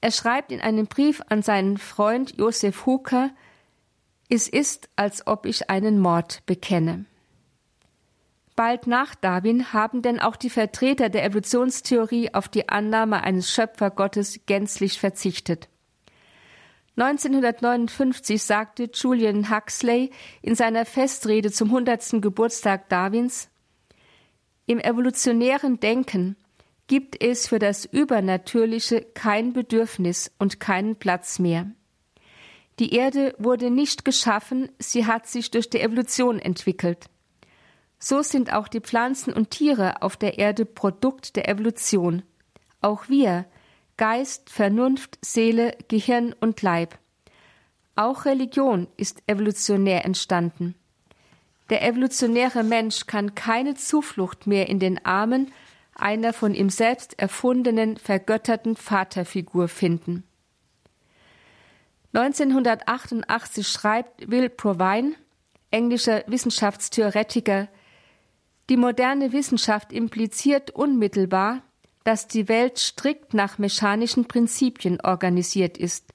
[0.00, 3.30] Er schreibt in einem Brief an seinen Freund Josef Huker,
[4.28, 7.06] es ist, als ob ich einen Mord bekenne.
[8.54, 14.40] bald nach Darwin haben denn auch die Vertreter der Evolutionstheorie auf die Annahme eines Schöpfergottes
[14.46, 15.68] gänzlich verzichtet.
[17.00, 20.10] 1959 sagte Julian Huxley
[20.42, 22.20] in seiner Festrede zum 100.
[22.20, 23.48] Geburtstag Darwins,
[24.66, 26.36] im evolutionären Denken
[26.88, 31.70] gibt es für das Übernatürliche kein Bedürfnis und keinen Platz mehr.
[32.80, 37.06] Die Erde wurde nicht geschaffen, sie hat sich durch die Evolution entwickelt.
[38.00, 42.22] So sind auch die Pflanzen und Tiere auf der Erde Produkt der Evolution.
[42.80, 43.46] Auch wir,
[43.98, 46.98] Geist, Vernunft, Seele, Gehirn und Leib.
[47.96, 50.74] Auch Religion ist evolutionär entstanden.
[51.68, 55.52] Der evolutionäre Mensch kann keine Zuflucht mehr in den Armen
[55.94, 60.22] einer von ihm selbst erfundenen, vergötterten Vaterfigur finden.
[62.14, 65.14] 1988 schreibt Will Provine,
[65.70, 67.68] englischer Wissenschaftstheoretiker,
[68.70, 71.62] die moderne Wissenschaft impliziert unmittelbar,
[72.08, 76.06] dass die Welt strikt nach mechanischen Prinzipien organisiert ist.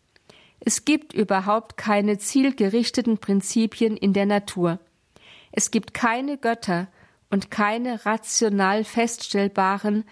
[0.60, 4.80] Es gibt überhaupt keine zielgerichteten Prinzipien in der Natur.
[5.52, 6.88] Es gibt keine Götter
[7.30, 10.04] und keine rational feststellbaren,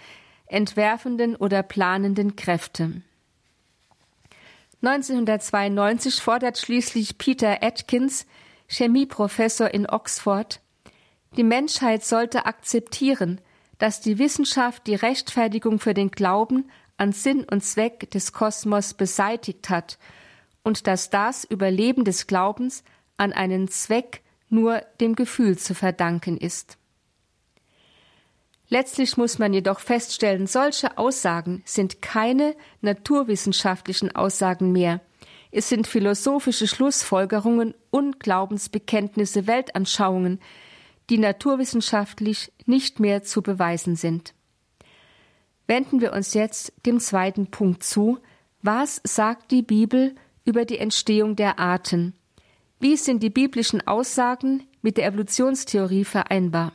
[0.46, 3.02] entwerfenden oder planenden Kräfte.
[4.84, 8.28] 1992 fordert schließlich Peter Atkins,
[8.68, 10.60] Chemieprofessor in Oxford,
[11.38, 13.42] die Menschheit sollte akzeptieren,
[13.82, 19.72] dass die Wissenschaft die Rechtfertigung für den Glauben an Sinn und Zweck des Kosmos beseitigt
[19.72, 19.98] hat
[20.64, 22.84] und dass das Überleben des Glaubens
[23.18, 26.78] an einen Zweck nur dem Gefühl zu verdanken ist.
[28.70, 35.02] Letztlich muss man jedoch feststellen, solche Aussagen sind keine naturwissenschaftlichen Aussagen mehr.
[35.50, 40.40] Es sind philosophische Schlussfolgerungen und Glaubensbekenntnisse, Weltanschauungen,
[41.12, 44.34] die naturwissenschaftlich nicht mehr zu beweisen sind.
[45.68, 48.18] Wenden wir uns jetzt dem zweiten Punkt zu.
[48.62, 52.14] Was sagt die Bibel über die Entstehung der Arten?
[52.80, 56.72] Wie sind die biblischen Aussagen mit der Evolutionstheorie vereinbar?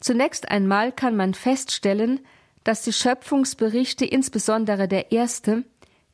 [0.00, 2.20] Zunächst einmal kann man feststellen,
[2.62, 5.64] dass die Schöpfungsberichte, insbesondere der erste,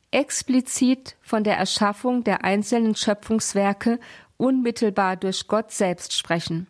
[0.09, 3.99] explizit von der Erschaffung der einzelnen Schöpfungswerke
[4.39, 6.65] unmittelbar durch Gott selbst sprechen.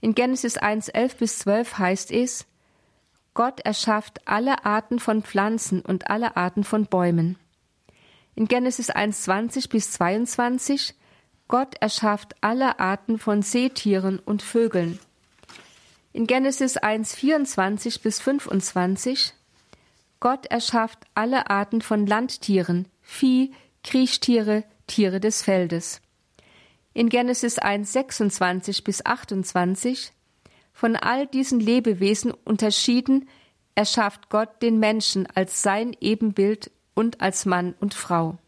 [0.00, 2.46] In Genesis 1, 11 bis 12 heißt es,
[3.32, 7.38] Gott erschafft alle Arten von Pflanzen und alle Arten von Bäumen.
[8.34, 10.94] In Genesis 1, 20 bis 22,
[11.48, 14.98] Gott erschafft alle Arten von Seetieren und Vögeln.
[16.12, 19.32] In Genesis 1, 24 bis 25
[20.20, 23.52] Gott erschafft alle Arten von Landtieren, Vieh,
[23.84, 26.00] Kriechtiere, Tiere des Feldes.
[26.96, 30.12] In Genesis 1, 26 bis 28
[30.72, 33.28] von all diesen Lebewesen unterschieden
[33.74, 38.38] erschafft Gott den Menschen als sein Ebenbild und als Mann und Frau.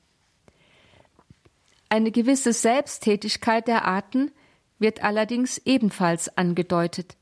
[1.91, 4.31] Eine gewisse Selbsttätigkeit der Arten
[4.79, 7.19] wird allerdings ebenfalls angedeutet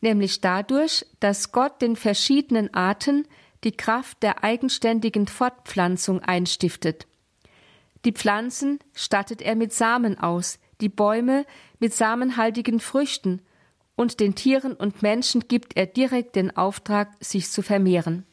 [0.00, 3.26] nämlich dadurch, dass Gott den verschiedenen Arten
[3.64, 7.06] die Kraft der eigenständigen Fortpflanzung einstiftet.
[8.04, 11.44] Die Pflanzen stattet er mit Samen aus, die Bäume
[11.78, 13.42] mit samenhaltigen Früchten,
[13.96, 18.24] und den Tieren und Menschen gibt er direkt den Auftrag, sich zu vermehren.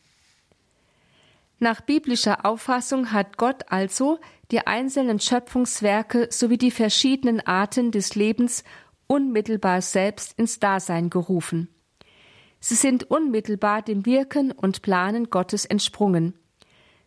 [1.60, 4.18] Nach biblischer Auffassung hat Gott also
[4.52, 8.64] die einzelnen Schöpfungswerke sowie die verschiedenen Arten des Lebens
[9.08, 11.68] unmittelbar selbst ins Dasein gerufen.
[12.60, 16.34] Sie sind unmittelbar dem Wirken und Planen Gottes entsprungen.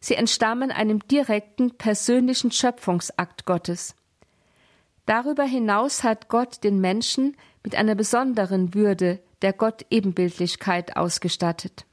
[0.01, 3.95] Sie entstammen einem direkten persönlichen Schöpfungsakt Gottes.
[5.07, 11.85] Darüber hinaus hat Gott den Menschen mit einer besonderen Würde der Gott-Ebenbildlichkeit ausgestattet.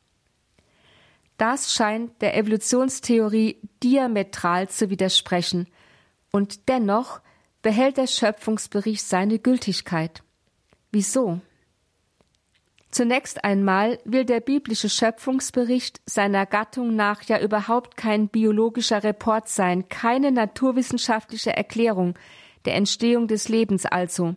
[1.37, 5.67] Das scheint der Evolutionstheorie diametral zu widersprechen,
[6.31, 7.21] und dennoch
[7.61, 10.23] behält der Schöpfungsbericht seine Gültigkeit.
[10.91, 11.41] Wieso?
[12.89, 19.89] Zunächst einmal will der biblische Schöpfungsbericht seiner Gattung nach ja überhaupt kein biologischer Report sein,
[19.89, 22.13] keine naturwissenschaftliche Erklärung
[22.65, 24.35] der Entstehung des Lebens also,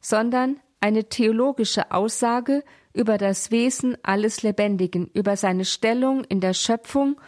[0.00, 7.20] sondern eine theologische Aussage über das Wesen alles Lebendigen, über seine Stellung in der Schöpfung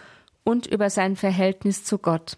[0.44, 2.36] und über sein Verhältnis zu Gott.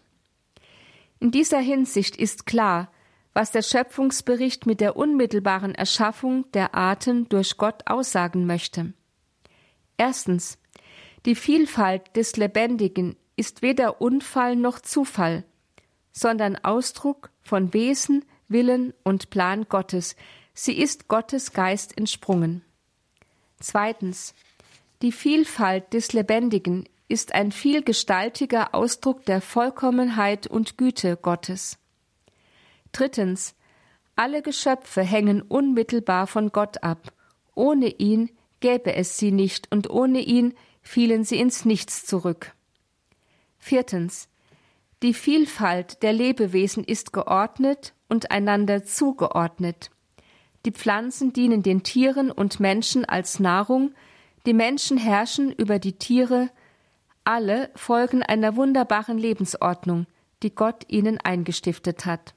[1.20, 2.90] In dieser Hinsicht ist klar,
[3.34, 8.94] was der Schöpfungsbericht mit der unmittelbaren Erschaffung der Arten durch Gott aussagen möchte.
[9.96, 10.58] Erstens.
[11.26, 15.44] Die Vielfalt des Lebendigen ist weder Unfall noch Zufall,
[16.12, 20.16] sondern Ausdruck von Wesen, Willen und Plan Gottes,
[20.56, 22.62] Sie ist Gottes Geist entsprungen.
[23.58, 24.34] Zweitens.
[25.02, 31.76] Die Vielfalt des Lebendigen ist ein vielgestaltiger Ausdruck der Vollkommenheit und Güte Gottes.
[32.94, 33.56] Drittens.
[34.14, 37.12] Alle Geschöpfe hängen unmittelbar von Gott ab.
[37.56, 38.30] Ohne ihn
[38.60, 42.54] gäbe es sie nicht und ohne ihn fielen sie ins Nichts zurück.
[43.58, 44.28] Viertens.
[45.02, 49.90] Die Vielfalt der Lebewesen ist geordnet und einander zugeordnet.
[50.64, 53.92] Die Pflanzen dienen den Tieren und Menschen als Nahrung,
[54.46, 56.48] die Menschen herrschen über die Tiere,
[57.24, 60.06] alle folgen einer wunderbaren Lebensordnung,
[60.42, 62.34] die Gott ihnen eingestiftet hat.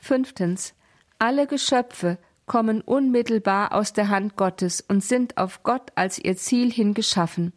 [0.00, 0.74] Fünftens.
[1.18, 6.72] Alle Geschöpfe kommen unmittelbar aus der Hand Gottes und sind auf Gott als ihr Ziel
[6.72, 7.52] hin geschaffen.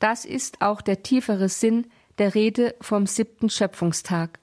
[0.00, 1.86] Das ist auch der tiefere Sinn
[2.18, 4.40] der Rede vom siebten Schöpfungstag.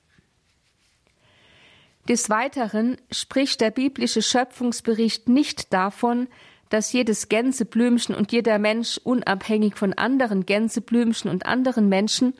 [2.07, 6.27] Des Weiteren spricht der biblische Schöpfungsbericht nicht davon,
[6.69, 12.33] dass jedes Gänseblümchen und jeder Mensch unabhängig von anderen Gänseblümchen und anderen Menschen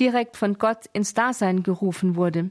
[0.00, 2.50] direkt von Gott ins Dasein gerufen wurde.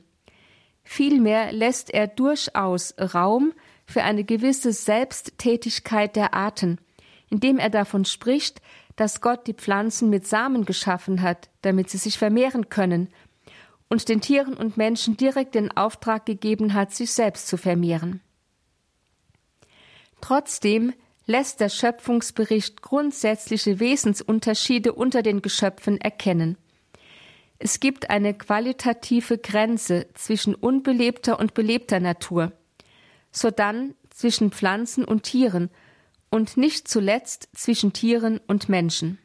[0.84, 3.54] Vielmehr lässt er durchaus Raum
[3.86, 6.80] für eine gewisse Selbsttätigkeit der Arten,
[7.30, 8.62] indem er davon spricht,
[8.96, 13.10] dass Gott die Pflanzen mit Samen geschaffen hat, damit sie sich vermehren können,
[13.90, 18.22] und den Tieren und Menschen direkt den Auftrag gegeben hat, sich selbst zu vermehren.
[20.22, 20.94] Trotzdem
[21.26, 26.58] lässt der Schöpfungsbericht grundsätzliche Wesensunterschiede unter den Geschöpfen erkennen.
[27.64, 32.53] Es gibt eine qualitative Grenze zwischen unbelebter und belebter Natur,
[33.32, 35.70] sodann zwischen Pflanzen und Tieren
[36.32, 39.20] und nicht zuletzt zwischen Tieren und Menschen.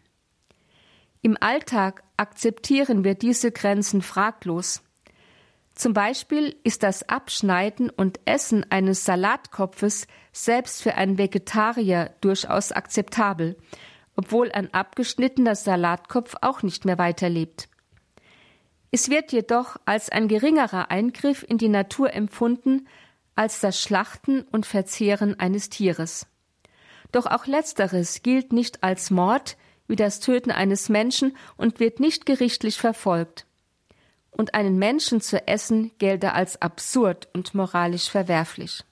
[1.23, 4.83] Im Alltag akzeptieren wir diese Grenzen fraglos.
[5.75, 13.57] Zum Beispiel ist das Abschneiden und Essen eines Salatkopfes selbst für einen Vegetarier durchaus akzeptabel,
[14.15, 17.71] obwohl ein abgeschnittener Salatkopf auch nicht mehr weiterlebt.
[18.97, 22.89] Es wird jedoch als ein geringerer Eingriff in die Natur empfunden
[23.35, 26.27] als das Schlachten und Verzehren eines Tieres.
[27.13, 32.25] Doch auch letzteres gilt nicht als Mord wie das Töten eines Menschen und wird nicht
[32.25, 33.45] gerichtlich verfolgt.
[34.31, 38.83] Und einen Menschen zu essen gelte als absurd und moralisch verwerflich.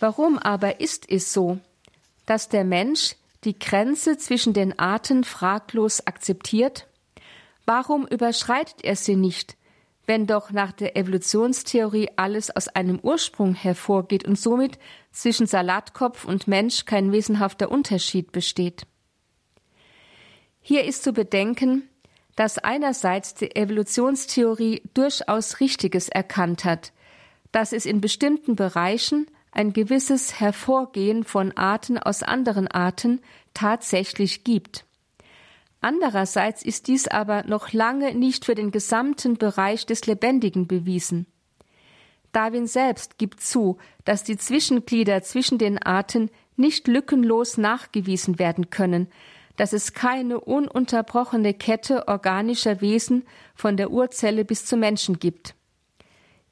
[0.00, 1.58] Warum aber ist es so,
[2.24, 6.86] dass der Mensch die Grenze zwischen den Arten fraglos akzeptiert
[7.66, 9.56] Warum überschreitet er sie nicht,
[10.06, 14.78] wenn doch nach der Evolutionstheorie alles aus einem Ursprung hervorgeht und somit
[15.10, 18.86] zwischen Salatkopf und Mensch kein wesenhafter Unterschied besteht?
[20.60, 21.88] Hier ist zu bedenken,
[22.36, 26.92] dass einerseits die Evolutionstheorie durchaus Richtiges erkannt hat,
[27.50, 33.22] dass es in bestimmten Bereichen ein gewisses Hervorgehen von Arten aus anderen Arten
[33.54, 34.84] tatsächlich gibt.
[35.86, 41.26] Andererseits ist dies aber noch lange nicht für den gesamten Bereich des Lebendigen bewiesen.
[42.32, 49.06] Darwin selbst gibt zu, dass die Zwischenglieder zwischen den Arten nicht lückenlos nachgewiesen werden können,
[49.54, 53.22] dass es keine ununterbrochene Kette organischer Wesen
[53.54, 55.54] von der Urzelle bis zum Menschen gibt.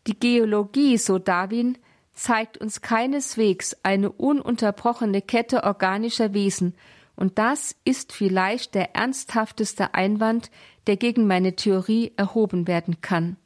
[0.06, 1.76] Die Geologie, so Darwin,
[2.12, 6.76] zeigt uns keineswegs eine ununterbrochene Kette organischer Wesen,
[7.16, 10.50] und das ist vielleicht der ernsthafteste Einwand,
[10.86, 13.36] der gegen meine Theorie erhoben werden kann,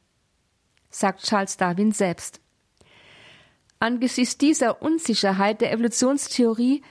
[0.89, 2.41] sagt Charles Darwin selbst.
[3.79, 6.81] Angesichts dieser Unsicherheit der Evolutionstheorie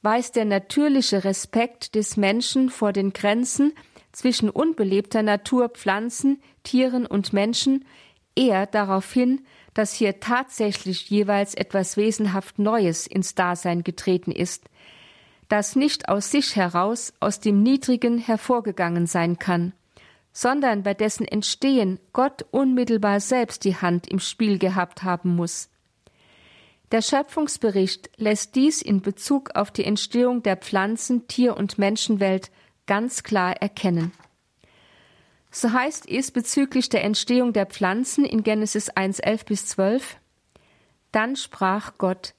[0.00, 3.72] weist der natürliche Respekt des Menschen vor den Grenzen
[4.12, 7.84] zwischen unbelebter Natur, Pflanzen, Tieren und Menschen
[8.34, 14.64] eher darauf hin, dass hier tatsächlich jeweils etwas wesenhaft Neues ins Dasein getreten ist,
[15.48, 19.72] das nicht aus sich heraus aus dem Niedrigen hervorgegangen sein kann,
[20.32, 25.70] sondern bei dessen Entstehen Gott unmittelbar selbst die Hand im Spiel gehabt haben muss.
[26.92, 32.50] Der Schöpfungsbericht lässt dies in Bezug auf die Entstehung der Pflanzen-, Tier- und Menschenwelt
[32.86, 34.12] ganz klar erkennen.
[35.50, 40.16] So heißt es bezüglich der Entstehung der Pflanzen in Genesis 1, 11 bis 12.
[41.12, 42.34] Dann sprach Gott,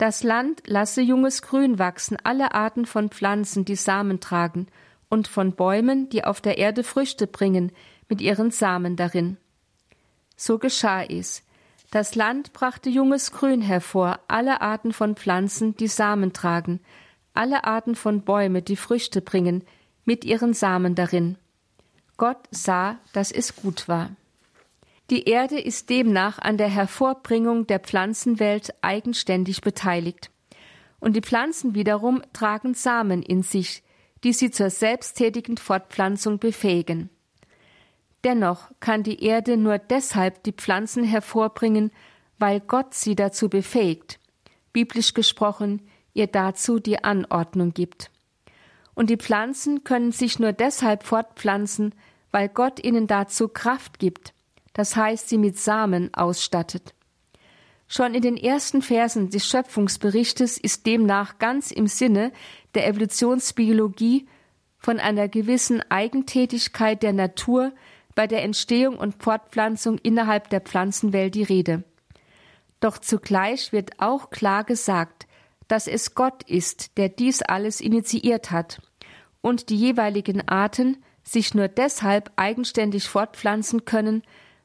[0.00, 4.66] das Land lasse junges Grün wachsen, alle Arten von Pflanzen, die Samen tragen,
[5.10, 7.70] und von Bäumen, die auf der Erde Früchte bringen,
[8.08, 9.36] mit ihren Samen darin.
[10.38, 11.42] So geschah es.
[11.90, 16.80] Das Land brachte junges Grün hervor, alle Arten von Pflanzen, die Samen tragen,
[17.34, 19.64] alle Arten von Bäume, die Früchte bringen,
[20.06, 21.36] mit ihren Samen darin.
[22.16, 24.10] Gott sah, dass es gut war.
[25.10, 30.30] Die Erde ist demnach an der Hervorbringung der Pflanzenwelt eigenständig beteiligt.
[31.00, 33.82] Und die Pflanzen wiederum tragen Samen in sich,
[34.22, 37.10] die sie zur selbsttätigen Fortpflanzung befähigen.
[38.22, 41.90] Dennoch kann die Erde nur deshalb die Pflanzen hervorbringen,
[42.38, 44.20] weil Gott sie dazu befähigt,
[44.72, 45.82] biblisch gesprochen,
[46.14, 48.12] ihr dazu die Anordnung gibt.
[48.94, 51.96] Und die Pflanzen können sich nur deshalb fortpflanzen,
[52.30, 54.34] weil Gott ihnen dazu Kraft gibt,
[54.80, 56.94] das heißt sie mit Samen ausstattet.
[57.86, 62.32] Schon in den ersten Versen des Schöpfungsberichtes ist demnach ganz im Sinne
[62.74, 64.26] der Evolutionsbiologie
[64.78, 67.72] von einer gewissen Eigentätigkeit der Natur
[68.14, 71.84] bei der Entstehung und Fortpflanzung innerhalb der Pflanzenwelt die Rede.
[72.80, 75.26] Doch zugleich wird auch klar gesagt,
[75.68, 78.80] dass es Gott ist, der dies alles initiiert hat
[79.42, 84.22] und die jeweiligen Arten sich nur deshalb eigenständig fortpflanzen können,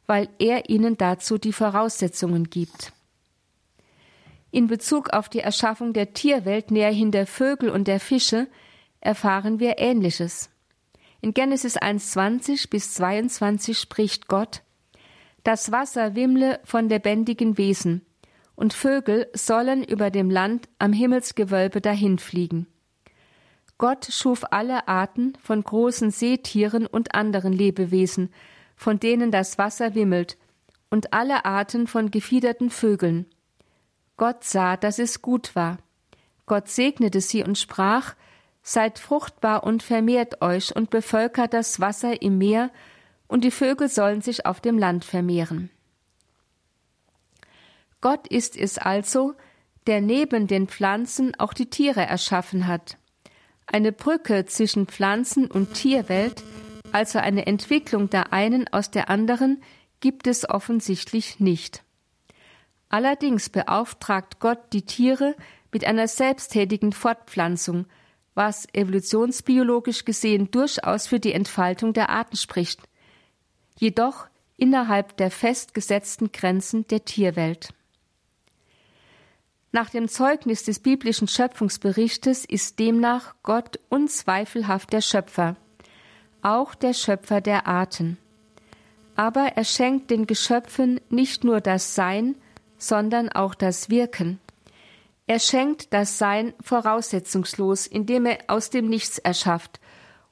[0.08, 2.93] weil er ihnen dazu die Voraussetzungen gibt.
[4.51, 8.47] In Bezug auf die Erschaffung der Tierwelt näherhin der Vögel und der Fische
[9.01, 10.49] erfahren wir Ähnliches.
[11.22, 14.62] In Genesis 1,20 bis 22 spricht Gott,
[15.43, 18.06] das Wasser wimmle von lebendigen Wesen,
[18.56, 22.68] und Vögel sollen über dem Land am Himmelsgewölbe dahinfliegen.
[23.78, 28.34] Gott schuf alle Arten von großen Seetieren und anderen Lebewesen,
[28.76, 30.38] von denen das Wasser wimmelt,
[30.89, 33.26] und alle Arten von gefiederten Vögeln.
[34.17, 35.78] Gott sah, dass es gut war.
[36.45, 38.15] Gott segnete sie und sprach,
[38.67, 42.71] Seid fruchtbar und vermehrt euch und bevölkert das Wasser im Meer,
[43.28, 45.69] und die Vögel sollen sich auf dem Land vermehren.
[48.01, 49.34] Gott ist es also,
[49.88, 52.97] der neben den Pflanzen auch die Tiere erschaffen hat.
[53.67, 56.43] Eine Brücke zwischen Pflanzen- und Tierwelt,
[56.96, 59.62] also eine Entwicklung der einen aus der anderen,
[60.00, 61.84] gibt es offensichtlich nicht.
[62.88, 65.36] Allerdings beauftragt Gott die Tiere
[65.74, 67.86] mit einer selbsttätigen Fortpflanzung,
[68.34, 72.80] was evolutionsbiologisch gesehen durchaus für die Entfaltung der Arten spricht,
[73.78, 77.74] jedoch innerhalb der festgesetzten Grenzen der Tierwelt.
[79.74, 85.58] Nach dem Zeugnis des biblischen Schöpfungsberichtes ist demnach Gott unzweifelhaft der Schöpfer,
[86.46, 88.18] auch der Schöpfer der Arten.
[89.16, 92.36] Aber er schenkt den Geschöpfen nicht nur das Sein,
[92.78, 94.39] sondern auch das Wirken.
[95.26, 99.80] Er schenkt das Sein voraussetzungslos, indem er aus dem Nichts erschafft,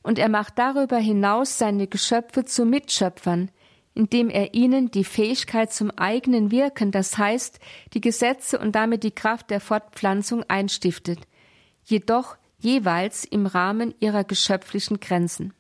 [0.04, 3.50] und er macht darüber hinaus seine Geschöpfe zu Mitschöpfern,
[3.96, 7.60] indem er ihnen die Fähigkeit zum eigenen Wirken, das heißt
[7.94, 11.20] die Gesetze und damit die Kraft der Fortpflanzung einstiftet,
[11.86, 15.54] jedoch jeweils im Rahmen ihrer geschöpflichen Grenzen.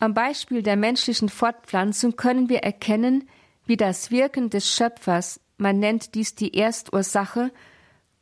[0.00, 3.28] Am Beispiel der menschlichen Fortpflanzung können wir erkennen,
[3.66, 7.52] wie das Wirken des Schöpfers, man nennt dies die Erstursache,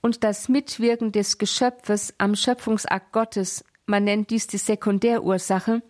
[0.00, 5.82] und das Mitwirken des Geschöpfes am Schöpfungsakt Gottes, man nennt dies die Sekundärursache,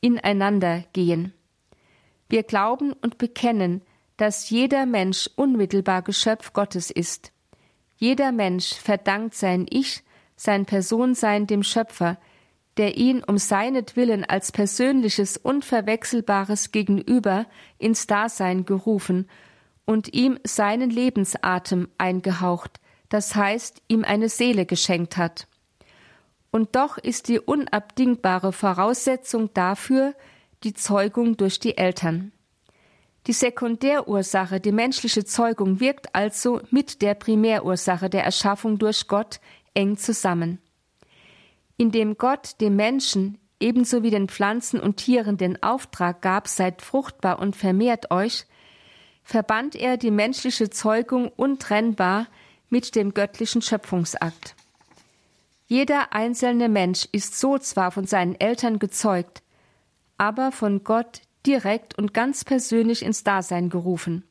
[0.00, 1.32] ineinander gehen.
[2.28, 3.82] Wir glauben und bekennen,
[4.16, 7.32] dass jeder Mensch unmittelbar Geschöpf Gottes ist.
[7.96, 10.02] Jeder Mensch verdankt sein Ich,
[10.34, 12.18] sein Personsein dem Schöpfer,
[12.76, 17.46] der ihn um seinetwillen als persönliches, unverwechselbares Gegenüber
[17.78, 19.28] ins Dasein gerufen
[19.84, 25.46] und ihm seinen Lebensatem eingehaucht, das heißt ihm eine Seele geschenkt hat.
[26.50, 30.14] Und doch ist die unabdingbare Voraussetzung dafür,
[30.64, 32.32] die Zeugung durch die Eltern.
[33.26, 39.40] Die Sekundärursache, die menschliche Zeugung, wirkt also mit der Primärursache der Erschaffung durch Gott
[39.74, 40.58] eng zusammen.
[41.82, 47.40] Indem Gott dem Menschen ebenso wie den Pflanzen und Tieren den Auftrag gab, seid fruchtbar
[47.40, 48.46] und vermehrt euch,
[49.24, 52.28] verband er die menschliche Zeugung untrennbar
[52.70, 54.54] mit dem göttlichen Schöpfungsakt.
[55.66, 59.42] Jeder einzelne Mensch ist so zwar von seinen Eltern gezeugt,
[60.18, 64.22] aber von Gott direkt und ganz persönlich ins Dasein gerufen.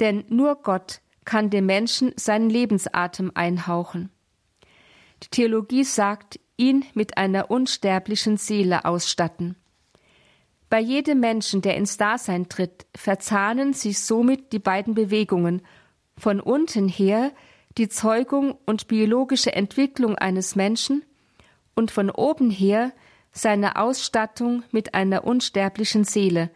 [0.00, 4.10] Denn nur Gott kann dem Menschen seinen Lebensatem einhauchen.
[5.22, 9.56] Die Theologie sagt, ihn mit einer unsterblichen Seele ausstatten.
[10.68, 15.62] Bei jedem Menschen, der ins Dasein tritt, verzahnen sich somit die beiden Bewegungen,
[16.18, 17.30] von unten her
[17.78, 21.04] die Zeugung und biologische Entwicklung eines Menschen
[21.74, 22.92] und von oben her
[23.32, 26.50] seine Ausstattung mit einer unsterblichen Seele,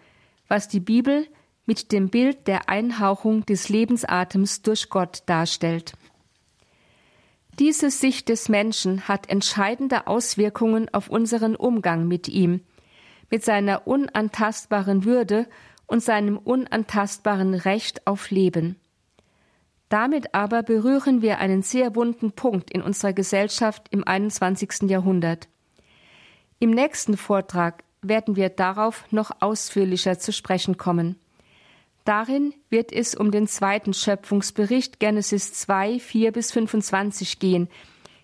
[0.48, 1.26] was die Bibel
[1.66, 5.92] mit dem Bild der Einhauchung des Lebensatems durch Gott darstellt.
[7.60, 12.62] Diese Sicht des Menschen hat entscheidende Auswirkungen auf unseren Umgang mit ihm,
[13.30, 15.46] mit seiner unantastbaren Würde
[15.86, 18.76] und seinem unantastbaren Recht auf Leben.
[19.90, 24.88] Damit aber berühren wir einen sehr wunden Punkt in unserer Gesellschaft im 21.
[24.88, 25.48] Jahrhundert.
[26.60, 31.16] Im nächsten Vortrag werden wir darauf noch ausführlicher zu sprechen kommen.
[32.04, 37.68] Darin wird es um den zweiten Schöpfungsbericht Genesis 2, 4 bis 25 gehen,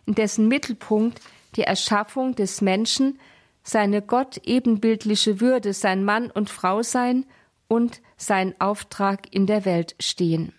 [0.06, 1.20] in dessen Mittelpunkt
[1.56, 3.18] die Erschaffung des Menschen,
[3.62, 7.26] seine Gott ebenbildliche Würde, sein Mann und Frau sein
[7.68, 10.52] und sein Auftrag in der Welt stehen.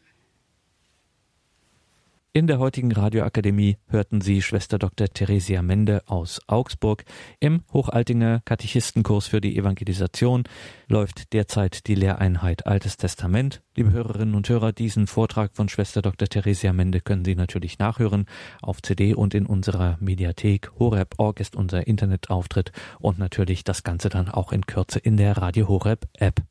[2.34, 5.08] In der heutigen Radioakademie hörten Sie Schwester Dr.
[5.08, 7.04] Theresia Mende aus Augsburg.
[7.40, 10.44] Im Hochaltinger Katechistenkurs für die Evangelisation
[10.88, 13.64] läuft derzeit die Lehreinheit Altes Testament.
[13.76, 16.28] Liebe Hörerinnen und Hörer, diesen Vortrag von Schwester Dr.
[16.28, 18.26] Theresia Mende können Sie natürlich nachhören
[18.62, 20.72] auf CD und in unserer Mediathek.
[20.78, 25.68] Horeb.org ist unser Internetauftritt und natürlich das Ganze dann auch in Kürze in der Radio
[25.68, 26.48] Horeb App.